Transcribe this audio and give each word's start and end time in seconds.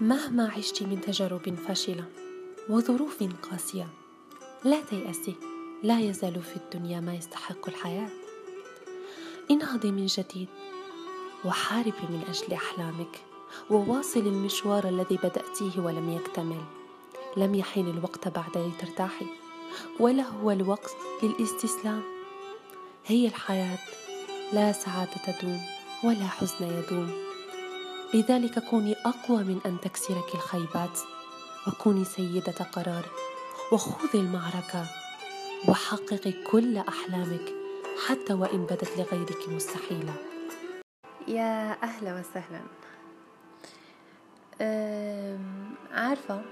مهما 0.00 0.52
عشت 0.56 0.82
من 0.82 1.00
تجارب 1.00 1.54
فاشلة 1.68 2.04
وظروف 2.68 3.22
قاسية 3.50 3.88
لا 4.64 4.80
تيأسي 4.80 5.34
لا 5.82 6.00
يزال 6.00 6.42
في 6.42 6.56
الدنيا 6.56 7.00
ما 7.00 7.14
يستحق 7.14 7.68
الحياة. 7.68 8.08
انهضي 9.50 9.92
من 9.92 10.06
جديد 10.06 10.48
وحاربي 11.44 12.06
من 12.10 12.22
أجل 12.28 12.52
أحلامك 12.54 13.20
وواصل 13.70 14.20
المشوار 14.20 14.88
الذي 14.88 15.16
بدأتيه 15.16 15.80
ولم 15.80 16.10
يكتمل 16.10 16.64
لم 17.36 17.54
يحين 17.54 17.88
الوقت 17.88 18.28
بعد 18.28 18.58
لترتاحي 18.58 19.26
ولا 20.00 20.22
هو 20.22 20.50
الوقت 20.50 20.96
للاستسلام. 21.22 22.02
هي 23.06 23.26
الحياة 23.26 23.78
لا 24.52 24.72
سعادة 24.72 25.12
تدوم 25.26 25.60
ولا 26.04 26.26
حزن 26.26 26.64
يدوم. 26.64 27.25
لذلك 28.14 28.58
كوني 28.58 28.94
أقوى 29.06 29.44
من 29.44 29.60
أن 29.66 29.80
تكسرك 29.80 30.34
الخيبات 30.34 30.98
وكوني 31.68 32.04
سيدة 32.04 32.52
قرارك 32.52 33.12
وخوضي 33.72 34.18
المعركة 34.20 34.86
وحققي 35.68 36.32
كل 36.32 36.76
أحلامك 36.78 37.52
حتى 38.06 38.32
وإن 38.32 38.64
بدت 38.64 38.98
لغيرك 38.98 39.48
مستحيلة. 39.48 40.14
يا 41.28 41.82
أهلا 41.82 42.20
وسهلا. 42.20 42.60
عارفة 45.92 46.42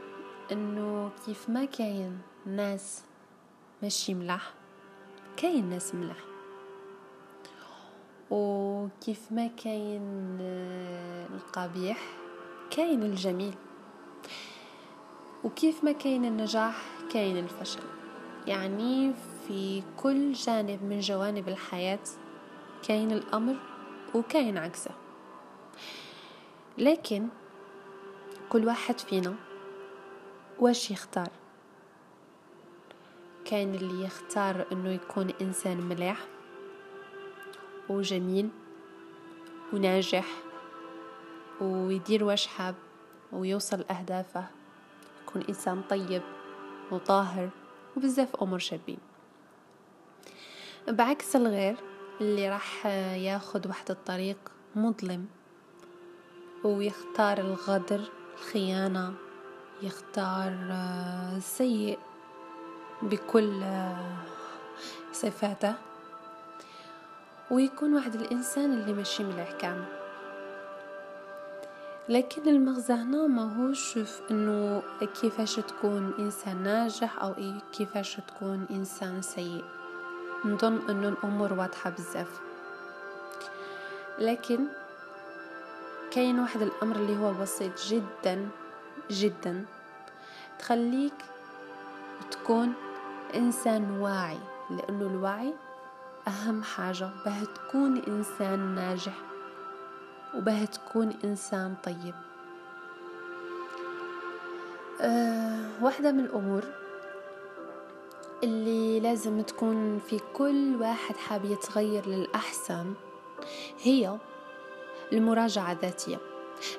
إنه 0.53 1.11
كيف 1.27 1.49
ما 1.49 1.65
كاين 1.65 2.19
ناس 2.47 3.03
ماشي 3.83 4.15
ملاح 4.15 4.55
كاين 5.37 5.71
ناس 5.71 5.95
ملاح. 5.95 6.34
وكيف 8.35 9.33
ما 9.33 9.47
كاين 9.47 10.39
آه، 10.41 11.27
القبيح 11.27 11.99
كاين 12.71 13.03
الجميل. 13.03 13.55
وكيف 15.45 15.85
ما 15.85 15.93
كاين 15.93 16.25
النجاح 16.25 16.85
كاين 17.13 17.39
الفشل. 17.39 17.83
يعني 18.47 19.15
في 19.47 19.83
كل 19.97 20.33
جانب 20.33 20.83
من 20.83 21.01
جوانب 21.01 21.49
الحياة 21.49 21.99
كاين 22.89 23.13
الأمر 23.13 23.57
وكاين 24.15 24.59
عكسه. 24.59 24.91
لكن 26.79 27.29
كل 28.49 28.67
واحد 28.67 29.01
فينا 29.01 29.35
واش 30.59 30.91
يختار؟ 30.91 31.29
كاين 33.45 33.75
اللي 33.75 34.05
يختار 34.05 34.67
إنه 34.73 34.91
يكون 34.91 35.31
إنسان 35.41 35.81
مليح 35.81 36.34
وجميل 37.89 38.49
وناجح 39.73 40.27
ويدير 41.61 42.25
واش 42.25 42.47
حاب 42.47 42.75
ويوصل 43.33 43.81
لأهدافه 43.81 44.47
يكون 45.23 45.43
إنسان 45.49 45.83
طيب 45.83 46.23
وطاهر 46.91 47.51
وبزاف 47.97 48.37
أمور 48.43 48.59
شابين. 48.59 48.99
بعكس 50.89 51.37
الغير 51.37 51.77
اللي 52.21 52.49
راح 52.49 52.87
ياخد 53.17 53.67
واحد 53.67 53.91
الطريق 53.91 54.39
مظلم 54.77 55.27
ويختار 56.65 57.39
الغدر 57.39 58.01
الخيانة 58.35 59.15
يختار 59.83 60.53
سيء 61.41 61.99
بكل 63.03 63.65
صفاته. 65.13 65.75
ويكون 67.55 67.95
واحد 67.95 68.15
الإنسان 68.15 68.73
اللي 68.73 68.93
ماشي 68.93 69.25
مليح 69.25 69.53
كامل. 69.53 69.85
لكن 72.09 72.49
المغزى 72.49 72.93
هنا 72.93 73.27
ماهوش 73.27 73.99
في 73.99 74.21
إنه 74.31 74.83
كيفاش 75.21 75.57
تكون 75.57 76.15
إنسان 76.19 76.63
ناجح 76.63 77.23
أو 77.23 77.35
كيفاش 77.73 78.17
تكون 78.17 78.67
إنسان 78.71 79.23
سيء. 79.23 79.65
نظن 80.45 80.91
إنه 80.91 81.09
الأمور 81.09 81.53
واضحة 81.53 81.91
بزاف. 81.91 82.41
لكن 84.19 84.67
كاين 86.11 86.39
واحد 86.39 86.63
الأمر 86.63 86.97
اللي 86.97 87.17
هو 87.17 87.33
بسيط 87.33 87.87
جدا 87.87 88.49
جدا. 89.11 89.65
تخليك 90.59 91.25
تكون 92.31 92.73
إنسان 93.35 93.91
واعي 94.01 94.39
لأنه 94.71 95.07
الوعي 95.07 95.55
أهم 96.29 96.63
حاجة 96.63 97.11
باه 97.25 97.45
تكون 97.45 98.03
إنسان 98.09 98.75
ناجح 98.75 99.19
وباه 100.35 100.65
تكون 100.65 101.15
إنسان 101.25 101.75
طيب. 101.85 102.15
أه 105.01 105.69
واحدة 105.83 106.13
من 106.13 106.21
الأمور 106.21 106.65
اللي 108.43 109.01
لازم 109.01 109.43
تكون 109.43 109.99
في 109.99 110.21
كل 110.33 110.77
واحد 110.81 111.17
حاب 111.17 111.45
يتغير 111.45 112.07
للأحسن 112.07 112.95
هي 113.83 114.19
المراجعة 115.13 115.73
الذاتية. 115.73 116.19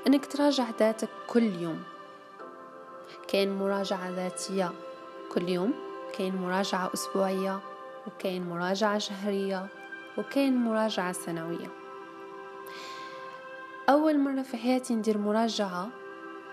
أنك 0.08 0.26
تراجع 0.26 0.66
ذاتك 0.80 1.10
كل 1.28 1.44
يوم. 1.44 1.84
كاين 3.28 3.56
مراجعة 3.56 4.10
ذاتية 4.10 4.72
كل 5.32 5.50
يوم 5.50 5.74
كاين 6.14 6.36
مراجعة 6.36 6.92
أسبوعية 6.94 7.60
وكاين 8.08 8.50
مراجعة 8.50 8.98
شهرية 8.98 9.68
وكاين 10.18 10.56
مراجعة 10.56 11.12
سنوية. 11.12 11.68
أول 13.90 14.20
مرة 14.20 14.42
في 14.42 14.58
حياتي 14.58 14.96
ندير 14.96 15.18
مراجعة 15.18 15.90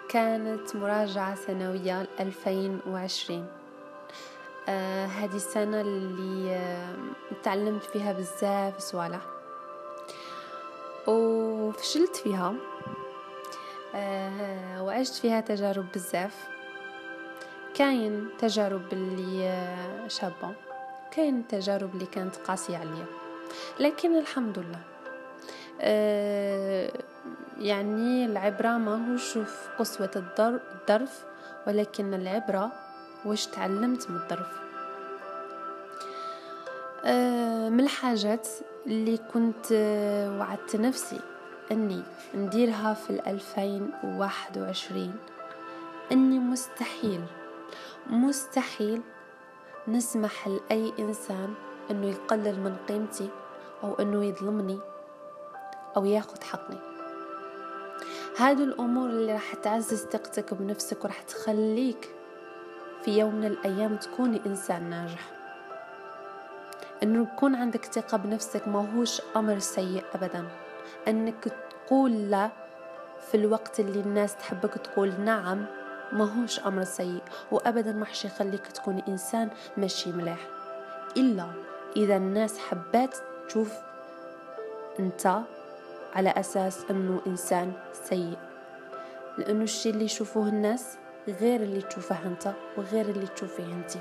كانت 0.08 0.76
مراجعة 0.76 1.34
سنوية 1.34 2.06
2020 2.20 3.46
آه 4.68 5.06
هذه 5.06 5.36
السنة 5.36 5.80
اللي 5.80 6.54
آه 6.54 6.94
تعلمت 7.42 7.84
فيها 7.84 8.12
بزاف 8.12 8.78
صوالح. 8.78 9.20
وفشلت 11.06 12.16
فيها. 12.16 12.54
آه 13.94 14.82
وعشت 14.82 15.14
فيها 15.14 15.40
تجارب 15.40 15.86
بزاف. 15.94 16.48
كاين 17.74 18.28
تجارب 18.38 18.92
اللي 18.92 19.48
آه 19.48 20.08
شابة. 20.08 20.54
كاين 21.16 21.38
التجارب 21.40 21.94
اللي 21.94 22.06
كانت 22.06 22.36
قاسية 22.36 22.76
عليا. 22.76 23.06
لكن 23.80 24.18
الحمد 24.18 24.58
لله. 24.58 24.80
أه 25.80 26.92
يعني 27.58 28.24
العبرة 28.26 28.68
ما 28.68 29.12
هوش 29.12 29.32
في 29.38 29.68
قسوة 29.78 30.10
الظرف 30.16 31.24
ولكن 31.66 32.14
العبرة 32.14 32.72
واش 33.24 33.46
تعلمت 33.46 34.10
من 34.10 34.16
الظرف 34.16 34.46
أه 37.04 37.68
من 37.68 37.80
الحاجات 37.80 38.48
اللي 38.86 39.18
كنت 39.34 39.72
وعدت 40.38 40.76
نفسي 40.76 41.20
أني 41.72 42.02
نديرها 42.34 42.94
في 42.94 43.10
الألفين 43.10 43.90
وواحد 44.04 44.58
وعشرين 44.58 45.14
أني 46.12 46.38
مستحيل 46.38 47.20
مستحيل 48.06 49.02
نسمح 49.88 50.48
لأي 50.48 50.92
إنسان 50.98 51.54
أنه 51.90 52.06
يقلل 52.06 52.60
من 52.60 52.76
قيمتي 52.88 53.28
أو 53.84 53.94
أنه 53.94 54.24
يظلمني 54.24 54.78
أو 55.96 56.04
ياخد 56.04 56.44
حقي. 56.44 56.78
هذه 58.38 58.64
الأمور 58.64 59.08
اللي 59.08 59.32
راح 59.32 59.54
تعزز 59.54 60.04
ثقتك 60.04 60.54
بنفسك 60.54 61.04
وراح 61.04 61.22
تخليك 61.22 62.10
في 63.04 63.18
يوم 63.18 63.34
من 63.34 63.44
الأيام 63.44 63.96
تكوني 63.96 64.40
إنسان 64.46 64.90
ناجح. 64.90 65.30
أنه 67.02 67.22
يكون 67.22 67.54
عندك 67.54 67.84
ثقة 67.84 68.16
بنفسك 68.18 68.68
ما 68.68 68.94
هوش 68.94 69.22
أمر 69.36 69.58
سيء 69.58 70.04
أبدا. 70.14 70.48
أنك 71.08 71.44
تقول 71.70 72.30
لا 72.30 72.50
في 73.30 73.36
الوقت 73.36 73.80
اللي 73.80 74.00
الناس 74.00 74.36
تحبك 74.36 74.74
تقول 74.74 75.20
نعم 75.20 75.66
ماهوش 76.12 76.60
أمر 76.60 76.84
سيء 76.84 77.22
وأبدا 77.50 77.92
ما 77.92 78.04
حش 78.04 78.24
يخليك 78.24 78.66
تكون 78.66 79.02
إنسان 79.08 79.50
ماشي 79.76 80.12
مليح 80.12 80.38
إلا 81.16 81.46
إذا 81.96 82.16
الناس 82.16 82.58
حبات 82.58 83.16
تشوف 83.48 83.72
أنت 85.00 85.40
على 86.14 86.30
أساس 86.30 86.84
أنه 86.90 87.20
إنسان 87.26 87.72
سيء. 87.92 88.38
لأنه 89.38 89.64
الشيء 89.64 89.92
اللي 89.92 90.04
يشوفوه 90.04 90.48
الناس 90.48 90.98
غير 91.28 91.60
اللي 91.62 91.82
تشوفه 91.82 92.26
أنت 92.26 92.52
وغير 92.76 93.08
اللي 93.08 93.26
تشوفيه 93.26 93.64
أنت. 93.64 93.92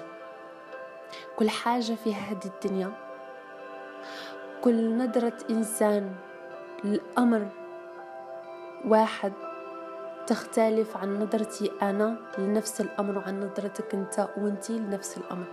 كل 1.35 1.49
حاجة 1.49 1.93
في 2.03 2.15
هذه 2.15 2.45
الدنيا 2.45 2.91
كل 4.61 4.97
نظرة 4.97 5.37
إنسان 5.49 6.15
الأمر 6.85 7.47
واحد 8.85 9.33
تختلف 10.31 10.97
عن 10.97 11.19
نظرتي 11.19 11.71
أنا 11.81 12.17
لنفس 12.37 12.81
الأمر 12.81 13.17
وعن 13.17 13.39
نظرتك 13.39 13.95
أنت 13.95 14.29
وأنتي 14.37 14.79
لنفس 14.79 15.17
الأمر. 15.17 15.45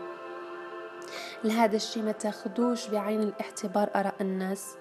لهذا 1.44 1.76
الشيء 1.76 2.02
ما 2.02 2.12
تاخدوش 2.12 2.88
بعين 2.88 3.22
الاعتبار 3.22 3.90
آراء 3.96 4.14
الناس 4.20 4.76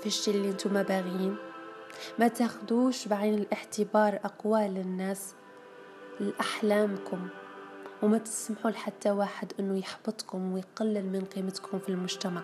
في 0.00 0.06
الشيء 0.06 0.34
اللي 0.34 0.50
أنتم 0.50 0.82
باغيين. 0.82 1.36
ما 2.18 2.28
تاخدوش 2.28 3.08
بعين 3.08 3.34
الاعتبار 3.34 4.20
أقوال 4.24 4.76
الناس 4.76 5.34
لأحلامكم. 6.20 7.28
وما 8.02 8.18
تسمحوا 8.18 8.70
لحتى 8.70 9.10
واحد 9.10 9.52
أنه 9.60 9.78
يحبطكم 9.78 10.52
ويقلل 10.52 11.06
من 11.12 11.24
قيمتكم 11.24 11.78
في 11.78 11.88
المجتمع. 11.88 12.42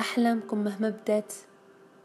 أحلامكم 0.00 0.64
مهما 0.64 0.88
بدات 0.88 1.32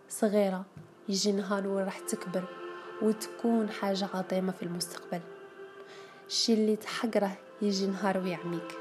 صغيرة 0.09 0.65
يجي 1.09 1.31
نهار 1.31 1.67
وراح 1.67 1.99
تكبر. 1.99 2.60
وتكون 3.01 3.69
حاجة 3.69 4.09
عظيمة 4.13 4.51
في 4.51 4.63
المستقبل. 4.63 5.21
الشي 6.27 6.53
اللي 6.53 6.75
تحقره 6.75 7.37
يجي 7.61 7.87
نهار 7.87 8.17
ويعميك. 8.17 8.77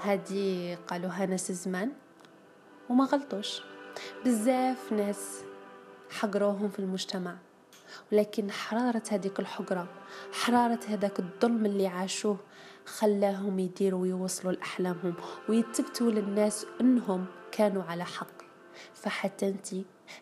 هادي 0.00 0.74
قالوها 0.74 1.26
ناس 1.26 1.52
زمان 1.52 1.92
وما 2.90 3.04
غلطوش. 3.04 3.62
بزاف 4.24 4.92
ناس 4.92 5.42
حقروهم 6.10 6.68
في 6.68 6.78
المجتمع. 6.78 7.36
ولكن 8.12 8.50
حرارة 8.50 9.02
هذيك 9.10 9.40
الحقرة 9.40 9.88
حرارة 10.32 10.80
هذاك 10.88 11.18
الظلم 11.18 11.66
اللي 11.66 11.86
عاشوه 11.86 12.36
خلاهم 12.84 13.58
يديروا 13.58 14.00
ويوصلوا 14.00 14.52
لأحلامهم 14.52 15.14
ويتبتوا 15.48 16.10
للناس 16.10 16.66
أنهم 16.80 17.26
كانوا 17.52 17.82
على 17.82 18.04
حق. 18.04 18.42
فحتى 18.94 19.48
أنت 19.48 19.66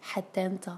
حتى 0.03 0.47
أنت 0.47 0.71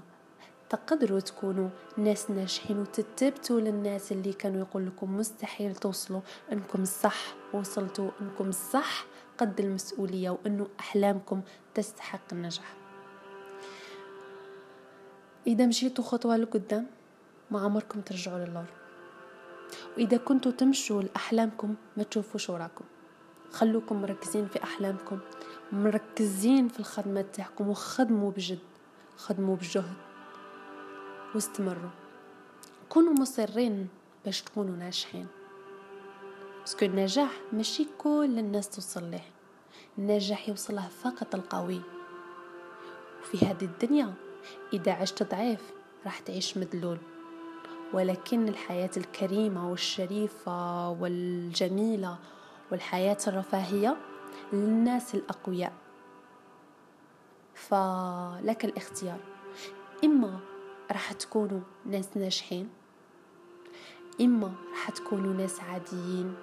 تقدروا 0.69 1.19
تكونوا 1.19 1.69
ناس 1.97 2.31
ناجحين 2.31 2.79
وتتبتوا 2.79 3.59
للناس 3.59 4.11
اللي 4.11 4.33
كانوا 4.33 4.59
يقول 4.59 4.87
لكم 4.87 5.17
مستحيل 5.17 5.75
توصلوا 5.75 6.21
انكم 6.51 6.85
صح 6.85 7.33
وصلتوا 7.53 8.09
انكم 8.21 8.51
صح 8.51 9.05
قد 9.37 9.59
المسؤولية 9.59 10.29
وانه 10.29 10.67
أحلامكم 10.79 11.41
تستحق 11.73 12.21
النجاح. 12.31 12.73
إذا 15.47 15.65
مشيتوا 15.65 16.03
خطوة 16.03 16.37
لقدام 16.37 16.87
ما 17.51 17.59
عمركم 17.59 18.01
ترجعوا 18.01 18.39
للور 18.45 18.65
وإذا 19.97 20.17
كنتوا 20.17 20.51
تمشوا 20.51 21.01
لأحلامكم 21.01 21.75
ما 21.97 22.03
تشوفوش 22.03 22.49
وراكم 22.49 22.85
خلوكم 23.51 24.01
مركزين 24.01 24.47
في 24.47 24.63
أحلامكم 24.63 25.19
مركزين 25.71 26.67
في 26.67 26.79
الخدمة 26.79 27.25
تاعكم 27.33 27.69
وخدموا 27.69 28.31
بجد 28.31 28.59
خدموا 29.17 29.55
بجهد. 29.55 30.08
واستمروا. 31.35 31.89
كونوا 32.89 33.13
مصرين 33.13 33.87
باش 34.25 34.41
تكونوا 34.41 34.75
ناجحين. 34.75 35.27
بسكو 36.65 36.85
النجاح 36.85 37.31
ماشي 37.53 37.87
كل 37.97 38.35
الناس 38.39 38.69
توصل 38.69 39.11
له 39.11 39.21
النجاح 39.97 40.49
يوصله 40.49 40.87
فقط 40.87 41.35
القوي. 41.35 41.81
وفي 43.21 43.45
هذه 43.45 43.65
الدنيا 43.65 44.13
إذا 44.73 44.91
عشت 44.91 45.23
ضعيف 45.23 45.71
راح 46.05 46.19
تعيش 46.19 46.57
مدلول. 46.57 46.97
ولكن 47.93 48.47
الحياة 48.47 48.91
الكريمة 48.97 49.69
والشريفة 49.69 50.89
والجميلة 50.89 52.17
والحياة 52.71 53.17
الرفاهية 53.27 53.97
للناس 54.53 55.15
الأقوياء. 55.15 55.73
فلك 57.53 58.65
الاختيار. 58.65 59.19
إما 60.03 60.39
راح 60.91 61.11
تكونوا 61.11 61.61
ناس 61.85 62.17
ناجحين. 62.17 62.69
إما 64.21 64.51
راح 64.71 64.89
تكونوا 64.89 65.33
ناس 65.33 65.59
عاديين. 65.59 66.35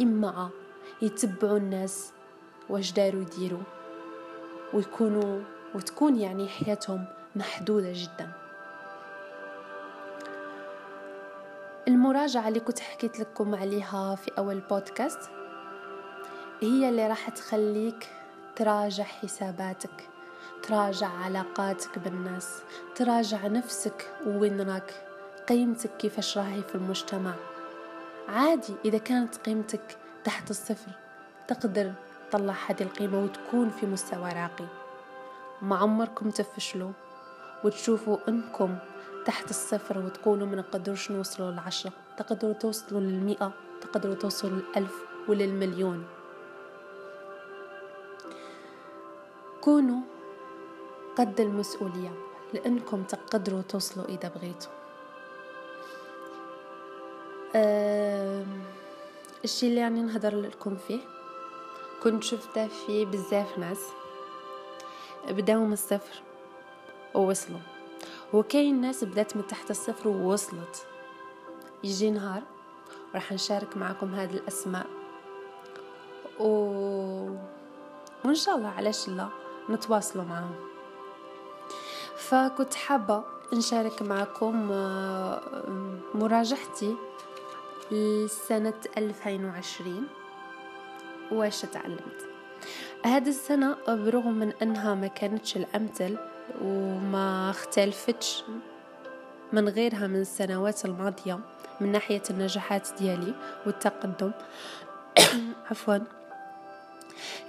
إما 0.00 0.50
يتبعوا 1.02 1.58
الناس 1.58 2.12
واش 2.68 2.92
داروا 2.92 3.22
يديروا. 3.22 3.62
ويكونوا 4.74 5.40
وتكون 5.74 6.16
يعني 6.16 6.48
حياتهم 6.48 7.04
محدودة 7.36 7.92
جدا. 7.92 8.32
المراجعة 11.88 12.48
اللي 12.48 12.60
كنت 12.60 12.80
حكيت 12.80 13.20
لكم 13.20 13.54
عليها 13.54 14.14
في 14.14 14.30
أول 14.38 14.60
بودكاست 14.60 15.30
هي 16.60 16.88
اللي 16.88 17.08
راح 17.08 17.28
تخليك 17.28 18.08
تراجع 18.56 19.04
حساباتك. 19.04 20.11
تراجع 20.62 21.08
علاقاتك 21.08 21.98
بالناس 21.98 22.62
تراجع 22.94 23.46
نفسك 23.46 24.10
وين 24.26 24.60
راك 24.60 24.94
قيمتك 25.48 25.96
كيفاش 25.96 26.38
راهي 26.38 26.62
في 26.62 26.74
المجتمع. 26.74 27.34
عادي 28.28 28.74
إذا 28.84 28.98
كانت 28.98 29.36
قيمتك 29.36 29.98
تحت 30.24 30.50
الصفر 30.50 30.90
تقدر 31.48 31.92
تطلع 32.30 32.54
هذه 32.66 32.82
القيمة 32.82 33.24
وتكون 33.24 33.70
في 33.70 33.86
مستوى 33.86 34.32
راقي. 34.32 34.66
ما 35.62 35.76
عمركم 35.76 36.30
تفشلوا 36.30 36.92
وتشوفوا 37.64 38.18
إنكم 38.28 38.76
تحت 39.26 39.50
الصفر 39.50 39.98
وتقولوا 39.98 40.46
ما 40.46 40.56
نقدرش 40.56 41.10
نوصلوا 41.10 41.50
للعشرة. 41.50 41.92
تقدروا 42.16 42.52
توصلوا 42.52 43.00
للمئة 43.00 43.52
تقدروا 43.80 44.14
توصلوا 44.14 44.58
للألف 44.58 44.94
وللمليون 45.28 46.06
كونوا 49.60 50.00
قد 51.16 51.40
المسؤولية 51.40 52.12
لأنكم 52.54 53.02
تقدروا 53.02 53.62
توصلوا 53.62 54.08
إذا 54.08 54.28
بغيتوا. 54.28 54.70
أه 57.54 58.44
الشي 59.44 59.68
اللي 59.68 59.80
يعني 59.80 60.02
نهضر 60.02 60.36
لكم 60.36 60.76
فيه 60.76 61.00
كنت 62.02 62.22
شفته 62.22 62.68
في 62.68 63.04
بزاف 63.04 63.58
ناس 63.58 63.88
بداو 65.28 65.64
من 65.64 65.72
الصفر 65.72 66.22
ووصلوا. 67.14 67.60
وكاين 68.32 68.80
ناس 68.80 69.04
بدات 69.04 69.36
من 69.36 69.46
تحت 69.46 69.70
الصفر 69.70 70.08
ووصلت. 70.08 70.86
يجي 71.84 72.10
نهار 72.10 72.42
راح 73.14 73.32
نشارك 73.32 73.76
معكم 73.76 74.14
هذه 74.14 74.34
الأسماء. 74.34 74.86
و... 76.40 76.46
وإن 78.24 78.34
شاء 78.34 78.56
الله 78.56 78.68
علاش 78.68 79.08
لا 79.08 79.28
نتواصلوا 79.70 80.24
معهم 80.24 80.71
فكنت 82.32 82.74
حابة 82.74 83.24
نشارك 83.52 84.02
معكم 84.02 84.72
آه، 84.72 85.40
مراجعتي 86.14 86.96
لسنة 87.90 88.74
2020 88.98 90.06
واش 91.32 91.60
تعلمت؟ 91.60 92.28
هذه 93.04 93.28
السنة 93.28 93.76
برغم 93.88 94.32
من 94.32 94.52
أنها 94.62 94.94
ما 94.94 95.06
كانتش 95.06 95.56
الأمثل 95.56 96.16
وما 96.62 97.50
اختلفتش 97.50 98.44
من 99.52 99.68
غيرها 99.68 100.06
من 100.06 100.20
السنوات 100.20 100.84
الماضية 100.84 101.40
من 101.80 101.92
ناحية 101.92 102.22
النجاحات 102.30 102.88
ديالي 102.98 103.34
والتقدم. 103.66 104.30
عفوا. 105.70 105.98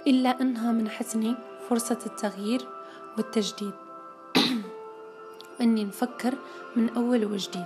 إلا 0.06 0.40
أنها 0.40 0.72
منحتني 0.72 1.34
فرصة 1.68 1.98
التغيير 2.06 2.68
والتجديد. 3.16 3.83
وأني 5.64 5.84
نفكر 5.84 6.34
من 6.76 6.88
أول 6.96 7.24
وجديد 7.24 7.64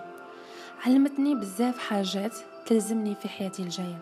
علمتني 0.87 1.35
بزاف 1.35 1.79
حاجات 1.79 2.37
تلزمني 2.67 3.15
في 3.15 3.29
حياتي 3.29 3.63
الجاية. 3.63 3.99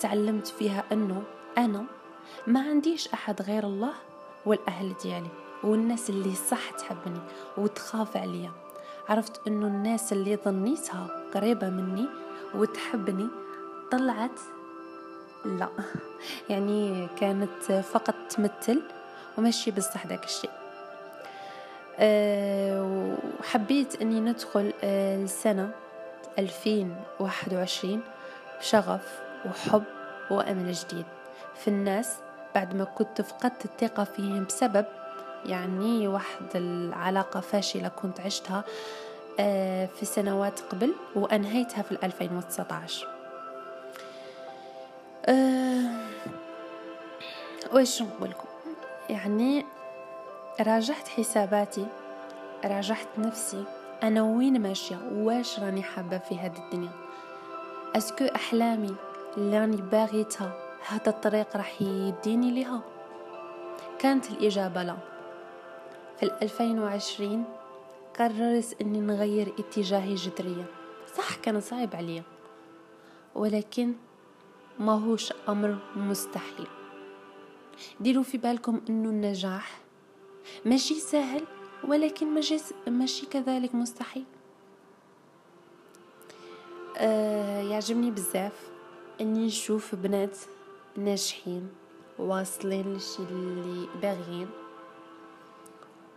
تعلمت 0.00 0.46
فيها 0.46 0.84
أنه 0.92 1.22
أنا 1.58 1.84
ما 2.46 2.60
عنديش 2.60 3.08
أحد 3.08 3.42
غير 3.42 3.64
الله 3.64 3.92
والأهل 4.46 4.94
ديالي 5.02 5.28
والناس 5.64 6.10
اللي 6.10 6.34
صح 6.34 6.70
تحبني 6.70 7.20
وتخاف 7.56 8.16
عليا. 8.16 8.50
عرفت 9.08 9.46
أنه 9.46 9.66
الناس 9.66 10.12
اللي 10.12 10.36
ظنيتها 10.36 11.24
قريبة 11.34 11.70
مني 11.70 12.06
وتحبني 12.54 13.28
طلعت 13.90 14.40
لا. 15.44 15.68
يعني 16.50 17.08
كانت 17.20 17.72
فقط 17.72 18.14
تمثل 18.30 18.82
وماشي 19.38 19.70
بصح 19.70 20.06
داك 20.06 20.24
الشيء. 20.24 20.61
وحبيت 23.40 24.02
إني 24.02 24.20
ندخل 24.20 24.72
السنة 24.84 25.70
2021 26.38 28.00
بشغف 28.60 29.20
وحب 29.46 29.82
وأمل 30.30 30.72
جديد 30.72 31.06
في 31.56 31.68
الناس 31.68 32.16
بعد 32.54 32.74
ما 32.74 32.84
كنت 32.84 33.20
فقدت 33.22 33.64
الثقة 33.64 34.04
فيهم 34.04 34.44
بسبب 34.44 34.84
يعني 35.46 36.08
واحد 36.08 36.46
العلاقة 36.54 37.40
فاشلة 37.40 37.88
كنت 37.88 38.20
عشتها 38.20 38.64
أه 39.40 39.86
في 39.86 40.06
سنوات 40.06 40.60
قبل 40.60 40.94
وأنهيتها 41.14 41.82
في 41.82 41.92
2019 42.02 43.08
أه 45.26 45.82
وإيش 47.72 48.02
نقول 48.02 48.30
لكم؟ 48.30 48.48
يعني 49.10 49.66
راجعت 50.60 51.08
حساباتي 51.08 51.86
راجعت 52.64 53.18
نفسي. 53.18 53.64
أنا 54.02 54.22
وين 54.22 54.62
ماشية؟ 54.62 54.98
واش 55.12 55.60
راني 55.60 55.82
حابة 55.82 56.18
في 56.18 56.38
هذه 56.38 56.64
الدنيا؟ 56.64 56.90
أسكو 57.96 58.24
أحلامي 58.24 58.96
اللي 59.36 59.58
راني 59.58 59.76
باغيتها 59.76 60.52
هذا 60.88 61.08
الطريق 61.08 61.56
راح 61.56 61.82
يديني 61.82 62.62
لها 62.62 62.80
كانت 63.98 64.30
الإجابة 64.30 64.82
لا. 64.82 64.96
في 66.20 66.30
2020 66.42 67.44
قررت 68.18 68.76
إني 68.80 69.00
نغير 69.00 69.52
اتجاهي 69.58 70.14
جذريا. 70.14 70.64
صح 71.16 71.34
كان 71.36 71.60
صعب 71.60 71.96
عليا. 71.96 72.22
ولكن 73.34 73.92
ما 74.78 74.92
هوش 74.92 75.32
أمر 75.48 75.78
مستحيل. 75.96 76.66
ديروا 78.00 78.22
في 78.22 78.38
بالكم 78.38 78.80
إنه 78.88 79.08
النجاح 79.08 79.82
ماشي 80.64 80.94
سهل 80.94 81.44
ولكن 81.84 82.40
ماشي 82.86 83.26
كذلك 83.26 83.74
مستحيل. 83.74 84.24
آه 86.96 87.62
يعجبني 87.62 88.10
بزاف 88.10 88.70
إني 89.20 89.46
نشوف 89.46 89.94
بنات 89.94 90.38
ناجحين 90.96 91.68
واصلين 92.18 92.94
لشي 92.94 93.22
اللي 93.22 93.88
باغيين 94.02 94.48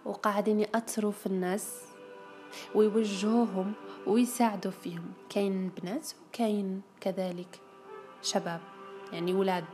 وقاعدين 0.06 0.60
يأثروا 0.60 1.12
في 1.12 1.26
الناس 1.26 1.82
ويوجهوهم 2.76 3.74
ويساعدوا 4.08 4.72
فيهم. 4.72 5.12
كاين 5.30 5.72
بنات 5.82 6.10
وكاين 6.28 6.82
كذلك 7.02 7.60
شباب 8.22 8.62
يعني 9.14 9.34
ولاد. 9.34 9.66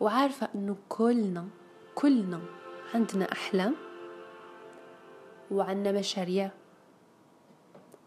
وعارفة 0.00 0.48
إنه 0.54 0.76
كلنا 0.88 1.48
كلنا 1.94 2.40
عندنا 2.94 3.32
أحلام 3.32 3.74
وعندنا 5.50 5.98
مشاريع 5.98 6.50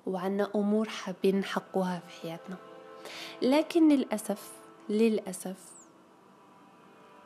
وعندنا 0.05 0.49
أمور 0.55 0.89
حابين 0.89 1.39
نحققوها 1.39 1.99
في 1.99 2.21
حياتنا. 2.21 2.55
لكن 3.41 3.89
للأسف 3.89 4.51
للأسف 4.89 5.57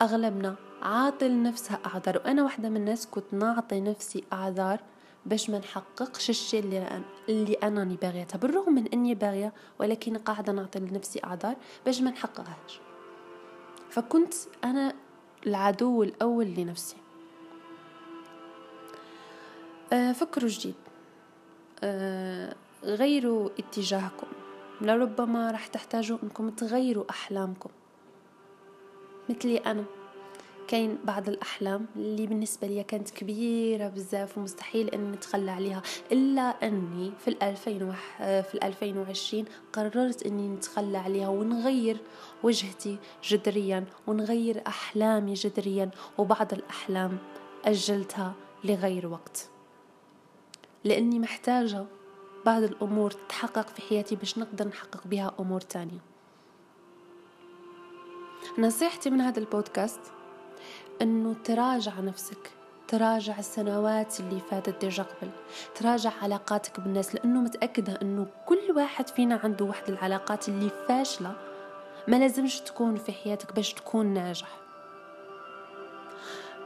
أغلبنا 0.02 0.54
عاطي 0.82 1.28
لنفسها 1.28 1.78
أعذار. 1.86 2.16
وأنا 2.16 2.42
واحدة 2.42 2.68
من 2.68 2.76
الناس 2.76 3.06
كنت 3.06 3.24
نعطي 3.32 3.80
نفسي 3.80 4.24
أعذار 4.32 4.80
باش 5.26 5.50
ما 5.50 5.58
نحققش 5.58 6.30
الشيء 6.30 6.60
اللي 6.60 6.78
أنا 6.78 7.04
اللي 7.28 7.54
أنا 7.54 7.84
باغيتها 7.84 8.38
بالرغم 8.38 8.74
من 8.74 8.88
إني 8.88 9.14
باغية 9.14 9.52
ولكن 9.80 10.16
قاعدة 10.16 10.52
نعطي 10.52 10.78
لنفسي 10.78 11.20
أعذار 11.24 11.56
باش 11.86 12.00
ما 12.00 12.10
نحققهاش. 12.10 12.80
فكنت 13.90 14.34
أنا 14.64 14.94
العدو 15.46 16.02
الأول 16.02 16.46
لنفسي. 16.46 17.03
فكروا 19.90 20.48
جديد. 20.48 20.74
آه، 21.84 22.54
غيروا 22.84 23.50
اتجاهكم. 23.58 24.26
لربما 24.80 25.50
راح 25.50 25.66
تحتاجوا 25.66 26.18
انكم 26.22 26.50
تغيروا 26.50 27.04
أحلامكم. 27.10 27.70
مثلي 29.28 29.56
أنا. 29.56 29.84
كاين 30.68 30.98
بعض 31.04 31.28
الأحلام 31.28 31.86
اللي 31.96 32.26
بالنسبة 32.26 32.66
لي 32.66 32.82
كانت 32.82 33.10
كبيرة 33.10 33.88
بزاف 33.88 34.38
ومستحيل 34.38 34.88
أني 34.88 35.08
نتخلى 35.08 35.50
عليها 35.50 35.82
إلا 36.12 36.42
أني 36.42 37.12
في 37.18 37.28
الألفين 37.28 37.82
وح... 37.82 38.16
في 38.18 38.54
الألفين 38.54 38.98
وعشرين 38.98 39.44
قررت 39.72 40.26
أني 40.26 40.48
نتخلى 40.48 40.98
عليها 40.98 41.28
ونغير 41.28 41.96
وجهتي 42.42 42.98
جذريا 43.24 43.84
ونغير 44.06 44.62
أحلامي 44.66 45.34
جذريا 45.34 45.90
وبعض 46.18 46.52
الأحلام 46.52 47.18
أجلتها 47.64 48.32
لغير 48.64 49.06
وقت. 49.06 49.53
لأني 50.84 51.18
محتاجة 51.18 51.84
بعض 52.46 52.62
الأمور 52.62 53.10
تتحقق 53.10 53.68
في 53.68 53.82
حياتي 53.82 54.16
باش 54.16 54.38
نقدر 54.38 54.68
نحقق 54.68 55.06
بها 55.06 55.32
أمور 55.40 55.60
تانية. 55.60 56.00
نصيحتي 58.58 59.10
من 59.10 59.20
هذا 59.20 59.38
البودكاست 59.38 60.00
أنه 61.02 61.34
تراجع 61.44 62.00
نفسك 62.00 62.50
تراجع 62.88 63.38
السنوات 63.38 64.20
اللي 64.20 64.40
فاتت 64.50 64.80
ديجا 64.80 65.02
قبل 65.02 65.30
تراجع 65.74 66.10
علاقاتك 66.22 66.80
بالناس 66.80 67.14
لأنه 67.14 67.40
متأكدة 67.40 67.98
أنه 68.02 68.26
كل 68.46 68.72
واحد 68.76 69.08
فينا 69.08 69.40
عنده 69.44 69.64
واحد 69.64 69.88
العلاقات 69.88 70.48
اللي 70.48 70.70
فاشلة 70.88 71.32
ما 72.08 72.16
لازمش 72.16 72.60
تكون 72.60 72.96
في 72.96 73.12
حياتك 73.12 73.54
باش 73.54 73.72
تكون 73.72 74.06
ناجح. 74.06 74.48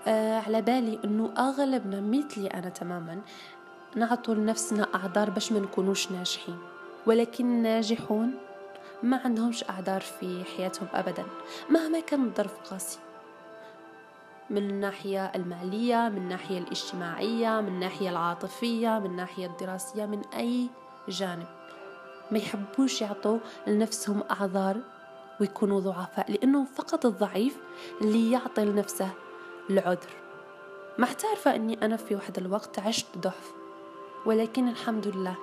آه 0.06 0.38
على 0.40 0.62
بالي 0.62 0.98
أنه 1.04 1.34
أغلبنا 1.38 2.00
مثلي 2.00 2.46
أنا 2.46 2.68
تماما 2.68 3.20
نعطوا 3.96 4.34
لنفسنا 4.34 4.88
أعذار 4.94 5.30
باش 5.30 5.52
ما 5.52 5.60
نكونوش 5.60 6.10
ناجحين. 6.10 6.58
ولكن 7.06 7.44
الناجحون 7.44 8.34
ما 9.02 9.16
عندهمش 9.24 9.64
أعذار 9.70 10.00
في 10.00 10.44
حياتهم 10.56 10.88
أبدا. 10.94 11.24
مهما 11.70 12.00
كان 12.00 12.24
الظرف 12.24 12.70
قاسي. 12.70 12.98
من 14.50 14.70
الناحية 14.70 15.32
المالية 15.34 16.08
من 16.08 16.16
الناحية 16.16 16.58
الاجتماعية 16.58 17.60
من 17.60 17.68
الناحية 17.68 18.10
العاطفية 18.10 18.98
من 18.98 19.06
الناحية 19.06 19.46
الدراسية 19.46 20.06
من 20.06 20.22
أي 20.36 20.68
جانب. 21.08 21.46
ما 22.30 22.38
يحبوش 22.38 23.02
يعطوا 23.02 23.38
لنفسهم 23.66 24.22
أعذار 24.30 24.76
ويكونوا 25.40 25.80
ضعفاء 25.80 26.32
لأنه 26.32 26.64
فقط 26.64 27.06
الضعيف 27.06 27.56
اللي 28.00 28.30
يعطي 28.30 28.64
لنفسه 28.64 29.10
العذر. 29.70 30.10
ما 30.98 31.06
أني 31.46 31.84
أنا 31.84 31.96
في 31.96 32.14
واحد 32.14 32.38
الوقت 32.38 32.78
عشت 32.78 33.18
ضعف. 33.18 33.52
ولكن 34.26 34.68
الحمد 34.68 35.06
لله 35.06 35.36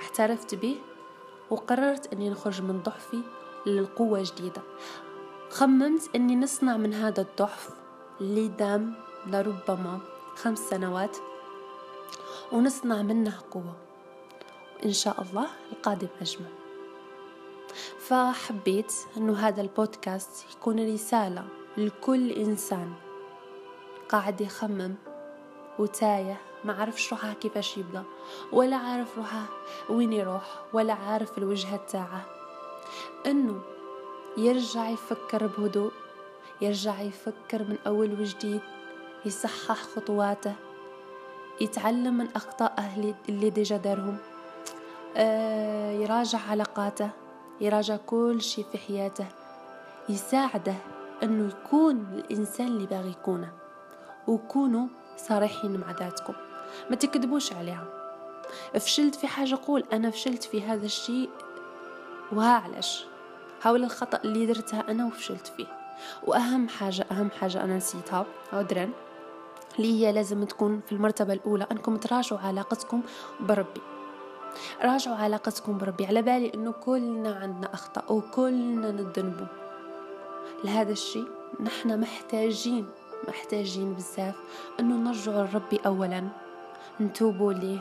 احترفت 0.00 0.54
به 0.54 0.76
وقررت 1.50 2.12
أني 2.12 2.30
نخرج 2.30 2.62
من 2.62 2.82
ضعفي 2.82 3.20
للقوة 3.66 4.22
جديدة. 4.22 4.62
خممت 5.50 6.10
أني 6.16 6.36
نصنع 6.36 6.76
من 6.76 6.94
هذا 6.94 7.20
الضعف 7.20 7.70
اللي 8.20 8.48
دام 8.48 8.94
لربما 9.26 9.98
خمس 10.34 10.58
سنوات 10.58 11.16
ونصنع 12.52 13.02
منه 13.02 13.38
قوة. 13.50 13.76
إن 14.84 14.92
شاء 14.92 15.22
الله 15.22 15.46
القادم 15.72 16.08
أجمل 16.20 16.50
فحبيت 17.98 18.92
أنه 19.16 19.36
هذا 19.36 19.60
البودكاست 19.60 20.46
يكون 20.52 20.94
رسالة 20.94 21.44
لكل 21.76 22.30
إنسان 22.30 22.92
قاعد 24.08 24.40
يخمم 24.40 24.94
وتايه 25.78 26.40
ما 26.64 26.72
عرفش 26.80 27.12
روحه 27.12 27.32
كيفاش 27.32 27.76
يبدأ 27.78 28.04
ولا 28.52 28.76
عارف 28.76 29.18
روحه 29.18 29.44
وين 29.88 30.12
يروح 30.12 30.44
ولا 30.72 30.92
عارف 30.92 31.38
الوجهة 31.38 31.76
تاعه. 31.76 32.24
إنه 33.26 33.60
يرجع 34.36 34.88
يفكر 34.88 35.46
بهدوء 35.46 35.92
يرجع 36.60 37.00
يفكر 37.00 37.62
من 37.62 37.78
أول 37.86 38.12
وجديد 38.20 38.60
يصحح 39.24 39.82
خطواته 39.82 40.54
يتعلم 41.60 42.14
من 42.18 42.28
أخطائه 42.36 43.14
اللي 43.28 43.50
ديجا 43.50 43.76
دارهم. 43.76 44.16
آه 45.16 45.92
يراجع 45.92 46.38
علاقاته 46.50 47.10
يراجع 47.60 47.96
كل 47.96 48.40
شيء 48.40 48.64
في 48.72 48.78
حياته. 48.78 49.26
يساعده 50.08 50.74
أنه 51.22 51.48
يكون 51.48 51.96
الإنسان 52.12 52.66
اللي 52.66 52.86
باغي 52.86 53.10
يكونه 53.10 53.52
وكونوا 54.28 54.86
صريحين 55.16 55.80
مع 55.80 55.90
ذاتكم. 55.90 56.34
ما 56.90 56.96
تكذبوش 56.96 57.52
عليها. 57.52 57.84
فشلت 58.74 59.14
في 59.14 59.26
حاجة 59.26 59.58
قول 59.66 59.84
أنا 59.92 60.10
فشلت 60.10 60.44
في 60.44 60.62
هذا 60.62 60.86
الشيء. 60.86 61.30
وها 62.32 62.58
علاش 62.58 63.06
حاول 63.60 63.84
الخطأ 63.84 64.20
اللي 64.24 64.46
درتها 64.46 64.84
أنا 64.88 65.06
وفشلت 65.06 65.46
فيه. 65.56 65.66
وأهم 66.26 66.68
حاجة 66.68 67.06
أهم 67.10 67.30
حاجة 67.30 67.64
أنا 67.64 67.76
نسيتها 67.76 68.26
عذرا 68.52 68.90
اللي 69.78 70.00
هي 70.00 70.12
لازم 70.12 70.44
تكون 70.44 70.80
في 70.86 70.92
المرتبة 70.92 71.32
الأولى 71.32 71.66
أنكم 71.72 71.96
تراجعوا 71.96 72.40
علاقتكم 72.40 73.02
بربي. 73.40 73.80
راجعوا 74.82 75.16
علاقتكم 75.16 75.78
بربي. 75.78 76.06
على 76.06 76.22
بالي 76.22 76.54
أنه 76.54 76.72
كلنا 76.72 77.34
عندنا 77.34 77.74
أخطاء 77.74 78.12
وكلنا 78.12 78.90
نذنبوا 78.90 79.46
لهذا 80.64 80.92
الشيء 80.92 81.28
نحن 81.60 82.00
محتاجين 82.00 82.86
محتاجين 83.28 83.94
بزاف 83.94 84.34
أنه 84.80 84.96
نرجعوا 84.96 85.46
لربي 85.46 85.80
أولا. 85.86 86.41
نتوبوا 87.00 87.52
ليه. 87.52 87.78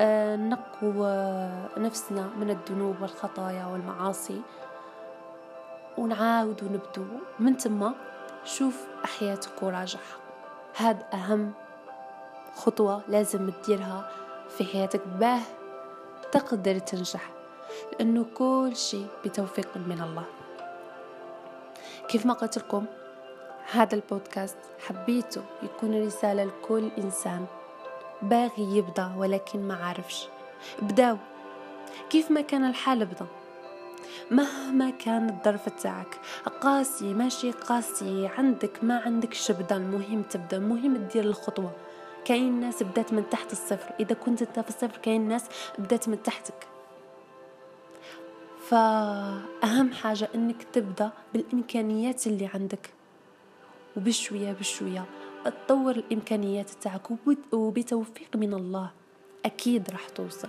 آه 0.00 0.36
نقوا 0.36 1.78
نفسنا 1.78 2.30
من 2.36 2.50
الذنوب 2.50 3.02
والخطايا 3.02 3.66
والمعاصي. 3.66 4.40
ونعاود 5.98 6.62
ونبدو 6.62 7.04
من 7.38 7.56
تما. 7.56 7.94
شوف 8.44 8.86
حياتك 9.04 9.62
وراجعها 9.62 10.16
هاد 10.76 11.02
أهم 11.14 11.52
خطوة 12.54 13.02
لازم 13.08 13.50
تديرها 13.50 14.10
في 14.48 14.64
حياتك 14.64 15.06
باه 15.06 15.40
تقدر 16.32 16.78
تنجح 16.78 17.30
لأنه 17.92 18.26
كل 18.34 18.76
شيء 18.76 19.06
بتوفيق 19.24 19.76
من 19.76 20.00
الله. 20.02 20.24
كيف 22.08 22.26
ما 22.26 22.34
قلت 22.34 22.58
لكم 22.58 22.84
هذا 23.72 23.94
البودكاست 23.94 24.58
حبيته 24.86 25.42
يكون 25.62 26.06
رسالة 26.06 26.44
لكل 26.44 26.90
إنسان. 26.98 27.46
باغي 28.22 28.76
يبدأ 28.76 29.12
ولكن 29.16 29.68
ما 29.68 29.74
عارفش 29.74 30.28
بداو. 30.82 31.16
كيف 32.10 32.30
ما 32.30 32.40
كان 32.40 32.64
الحال 32.64 33.06
بدأ 33.06 33.26
مهما 34.30 34.90
كان 34.90 35.28
الظرف 35.28 35.68
تاعك. 35.68 36.20
قاسي 36.60 37.14
ماشي 37.14 37.50
قاسي. 37.50 38.26
عندك 38.38 38.84
ما 38.84 38.98
عندك 38.98 39.34
شبدا 39.34 39.76
المهم 39.76 40.22
تبدأ. 40.22 40.56
المهم 40.56 40.96
تدير 40.96 41.24
الخطوة. 41.24 41.72
كاين 42.24 42.60
ناس 42.60 42.82
بدات 42.82 43.12
من 43.12 43.30
تحت 43.30 43.52
الصفر. 43.52 43.92
إذا 44.00 44.14
كنت 44.14 44.42
أنت 44.42 44.60
في 44.60 44.68
الصفر 44.68 44.96
كاين 44.96 45.28
ناس 45.28 45.44
بدات 45.78 46.08
من 46.08 46.22
تحتك. 46.22 46.66
فأهم 48.68 49.92
حاجة 49.92 50.28
إنك 50.34 50.62
تبدأ 50.72 51.10
بالإمكانيات 51.34 52.26
اللي 52.26 52.50
عندك. 52.54 52.90
وبشوية 53.96 54.52
بشوية. 54.52 55.04
تطور 55.48 55.96
الإمكانيات 55.96 56.70
تاعك 56.70 57.10
وبتوفيق 57.52 58.36
من 58.36 58.54
الله. 58.54 58.90
أكيد 59.44 59.90
راح 59.90 60.08
توصل. 60.08 60.48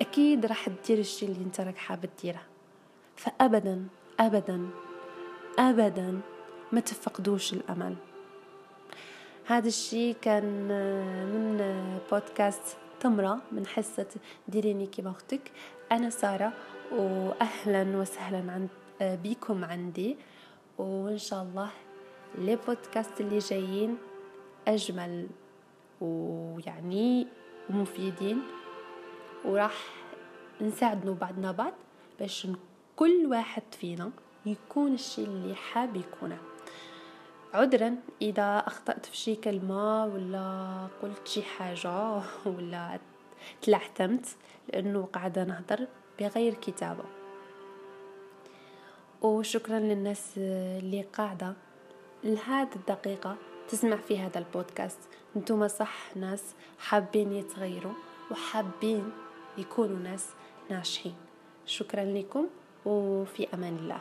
أكيد 0.00 0.46
راح 0.46 0.68
تدير 0.68 0.98
الشي 0.98 1.26
اللي 1.26 1.44
أنت 1.44 1.60
راك 1.60 1.76
حاب 1.76 2.06
تديره. 2.16 2.42
فأبدا 3.16 3.86
أبدا 4.20 4.68
أبدا 5.58 6.20
ما 6.72 6.80
تفقدوش 6.80 7.52
الأمل. 7.52 7.94
هذا 9.46 9.68
الشي 9.68 10.12
كان 10.12 10.44
من 11.32 11.58
بودكاست 12.12 12.76
تمرة 13.00 13.38
من 13.52 13.66
حصة 13.66 14.06
ديريني 14.48 14.86
كيما 14.86 15.10
أختك 15.10 15.50
أنا 15.92 16.10
سارة 16.10 16.52
وأهلا 16.92 17.96
وسهلا 17.96 18.52
عند 18.52 18.68
بيكم 19.00 19.64
عندي. 19.64 20.16
وإن 20.78 21.18
شاء 21.18 21.42
الله 21.42 21.70
لي 22.38 22.56
بودكاست 22.56 23.20
اللي 23.20 23.38
جايين 23.38 23.96
أجمل 24.68 25.28
ويعني 26.00 27.26
ومفيدين 27.70 28.42
وراح 29.44 29.74
نساعدنا 30.60 31.12
بعضنا 31.12 31.52
بعض 31.52 31.72
باش 32.20 32.46
كل 32.96 33.26
واحد 33.26 33.62
فينا 33.80 34.10
يكون 34.46 34.94
الشيء 34.94 35.26
اللي 35.26 35.54
حاب 35.54 35.96
يكونه. 35.96 36.38
عذرا 37.54 37.96
إذا 38.22 38.58
أخطأت 38.66 39.06
في 39.06 39.16
شي 39.16 39.36
كلمة 39.36 40.04
ولا 40.04 40.88
قلت 41.02 41.28
شي 41.28 41.42
حاجة 41.42 42.22
ولا 42.56 42.98
تلعثمت 43.62 44.26
لأنه 44.68 45.08
قاعدة 45.12 45.44
نهضر 45.44 45.86
بغير 46.20 46.54
كتابة. 46.54 47.04
وشكرا 49.22 49.78
للناس 49.78 50.32
اللي 50.36 51.02
قاعدة 51.02 51.54
لهذه 52.24 52.74
الدقيقة. 52.76 53.36
تسمع 53.70 53.96
في 53.96 54.18
هذا 54.18 54.38
البودكاست. 54.38 54.98
أنتم 55.36 55.68
صح 55.68 56.16
ناس 56.16 56.42
حابين 56.78 57.32
يتغيروا 57.32 57.92
وحابين 58.30 59.12
يكونوا 59.58 59.98
ناس 59.98 60.26
ناجحين. 60.70 61.14
شكرا 61.66 62.04
لكم 62.04 62.46
وفي 62.86 63.46
أمان 63.54 63.76
الله. 63.76 64.00